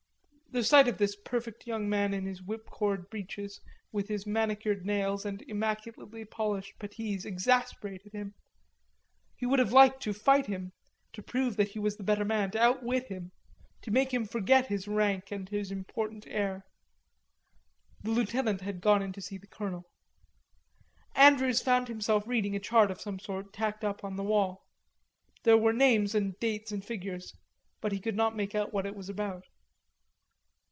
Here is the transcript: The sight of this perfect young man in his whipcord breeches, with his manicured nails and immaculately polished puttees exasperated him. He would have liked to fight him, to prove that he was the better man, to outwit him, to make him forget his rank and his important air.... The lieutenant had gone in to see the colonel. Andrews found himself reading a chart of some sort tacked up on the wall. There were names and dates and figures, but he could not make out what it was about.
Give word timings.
The 0.53 0.65
sight 0.65 0.89
of 0.89 0.97
this 0.97 1.15
perfect 1.15 1.65
young 1.65 1.87
man 1.87 2.13
in 2.13 2.25
his 2.25 2.41
whipcord 2.41 3.09
breeches, 3.09 3.61
with 3.93 4.09
his 4.09 4.27
manicured 4.27 4.85
nails 4.85 5.23
and 5.23 5.41
immaculately 5.43 6.25
polished 6.25 6.77
puttees 6.77 7.23
exasperated 7.23 8.11
him. 8.11 8.33
He 9.37 9.45
would 9.45 9.59
have 9.59 9.71
liked 9.71 10.03
to 10.03 10.11
fight 10.11 10.47
him, 10.47 10.73
to 11.13 11.23
prove 11.23 11.55
that 11.55 11.69
he 11.69 11.79
was 11.79 11.95
the 11.95 12.03
better 12.03 12.25
man, 12.25 12.51
to 12.51 12.59
outwit 12.61 13.07
him, 13.07 13.31
to 13.83 13.91
make 13.91 14.13
him 14.13 14.25
forget 14.25 14.65
his 14.67 14.89
rank 14.89 15.31
and 15.31 15.47
his 15.47 15.71
important 15.71 16.27
air.... 16.27 16.65
The 18.01 18.11
lieutenant 18.11 18.59
had 18.59 18.81
gone 18.81 19.01
in 19.01 19.13
to 19.13 19.21
see 19.21 19.37
the 19.37 19.47
colonel. 19.47 19.89
Andrews 21.15 21.61
found 21.61 21.87
himself 21.87 22.27
reading 22.27 22.57
a 22.57 22.59
chart 22.59 22.91
of 22.91 22.99
some 22.99 23.19
sort 23.19 23.53
tacked 23.53 23.85
up 23.85 24.03
on 24.03 24.17
the 24.17 24.21
wall. 24.23 24.65
There 25.43 25.57
were 25.57 25.71
names 25.71 26.13
and 26.13 26.37
dates 26.41 26.73
and 26.73 26.83
figures, 26.83 27.33
but 27.79 27.93
he 27.93 28.01
could 28.01 28.17
not 28.17 28.35
make 28.35 28.53
out 28.53 28.73
what 28.73 28.85
it 28.85 28.97
was 28.97 29.07
about. 29.07 29.45